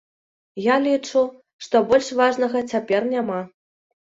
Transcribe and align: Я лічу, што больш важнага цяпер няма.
Я 0.73 0.77
лічу, 0.85 1.21
што 1.65 1.75
больш 1.91 2.07
важнага 2.23 2.65
цяпер 2.71 3.01
няма. 3.13 3.39